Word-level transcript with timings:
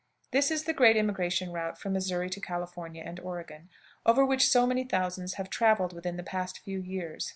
This 0.31 0.49
is 0.49 0.63
the 0.63 0.73
great 0.73 0.97
emigrant 0.97 1.39
route 1.53 1.77
from 1.77 1.93
Missouri 1.93 2.27
to 2.31 2.41
California 2.41 3.03
and 3.05 3.19
Oregon, 3.19 3.69
over 4.03 4.25
which 4.25 4.49
so 4.49 4.65
many 4.65 4.83
thousands 4.83 5.35
have 5.35 5.47
traveled 5.51 5.93
within 5.93 6.17
the 6.17 6.23
past 6.23 6.57
few 6.57 6.79
years. 6.79 7.29